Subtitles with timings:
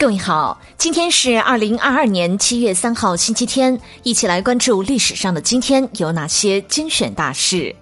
[0.00, 7.74] 各位好，今天是二零二二年七月三号，星期天，一起来关注历史上的今天有哪些精选大事。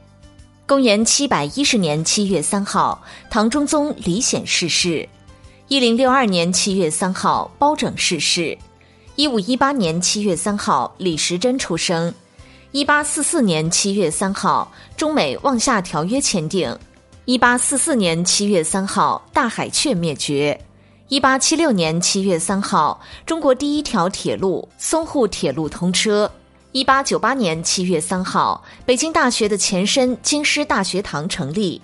[0.64, 5.06] 公元七百一十年七月三号，唐中宗李显逝世；
[5.68, 8.56] 一零六二年七月三号，包拯逝世；
[9.14, 12.10] 一五一八年七月三号，李时珍出生；
[12.72, 16.74] 一八四四年七月三号，中美望厦条约签订；
[17.26, 20.58] 一八四四年七月三号，大海雀灭绝。
[21.08, 26.28] 一八七六年七月三号，中国第一条铁路淞沪铁路通车。
[26.72, 31.80] 一八九八年七月三号，北京大学的前身京师大学堂成立。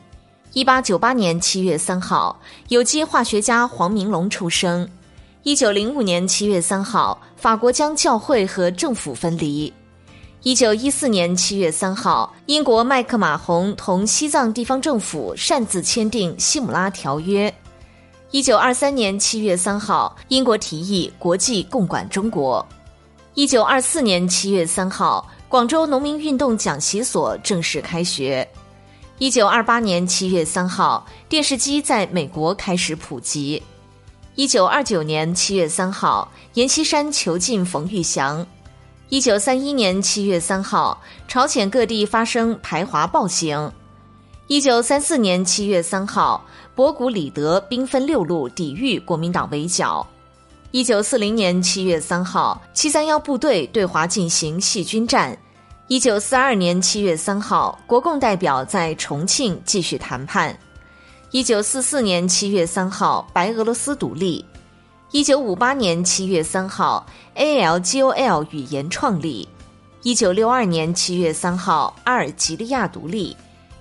[0.52, 2.36] 一八九八年七月三号，
[2.66, 4.88] 有机化学家黄明龙出生。
[5.44, 9.72] 一九零五年七月三号，法国将教会和政府分离。
[10.42, 17.48] 一九一四年七月三号，英国麦克马洪同西藏地方政府擅自签订《西姆拉条约》。
[18.32, 22.66] 一九二三年七月三号，英国提议国际共管中国。
[23.34, 28.48] 一九二四年七月三号，广州农民运动讲习所正式开学。
[29.18, 33.62] 一九二八年七月三号，电视机在美国开始普及。
[34.34, 38.44] 一九二九年七月三号，阎锡山囚禁冯玉祥。
[39.10, 43.70] 一九三一年七月三号，朝鲜各地发生排华暴行。
[44.48, 46.44] 一九三四年七月三号。
[46.74, 50.06] 博古里德兵分六路抵御国民党围剿。
[50.70, 55.36] 一九四零年七月三号，七三幺部队对华进行细菌战。
[55.88, 60.58] 一九四二年七月三号，国共代表在重庆继续谈判。
[61.30, 64.42] 一九四四年七月三号，白俄罗斯独立。
[65.10, 67.06] 一九五八年七月三号
[67.36, 69.46] ，ALGOL 语言创立。
[70.02, 73.36] 一九六二年七月三号，阿尔及利亚独立。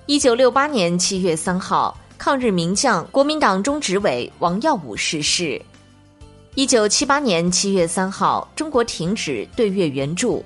[0.07, 1.97] 一九六八年七月三号。
[2.17, 5.59] 抗日名将、国民党中执委王耀武逝世。
[6.53, 10.45] 一九七八年七月三号，中国停止对越援助。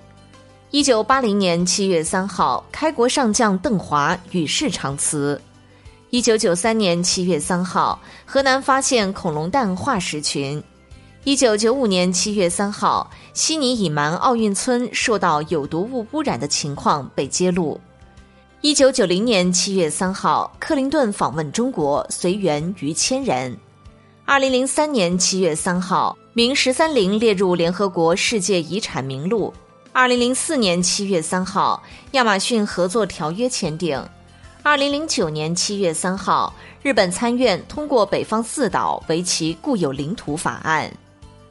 [0.72, 5.42] 一九八零年七月三号，开国上将邓华与世长辞。
[6.12, 10.64] 一九九三年七月三号，河南发现恐龙蛋化石群。
[11.26, 17.78] 一九九五年七月三号，悉尼隐瞒奥运村受到有毒物污染的情况被揭露。
[18.66, 23.56] 一九九零年七月三号，克林顿访问中国，随员逾千人。
[24.26, 29.54] 二零零三年七月三号，明十三陵列入联合国世界遗产名录。
[29.94, 31.84] 二零零四年七月三号，
[32.14, 34.04] 亚马逊合作条约签订。
[34.64, 36.52] 二零零九年七月三号，
[36.82, 40.92] 日本参院通过北方四岛为其固有领土法案。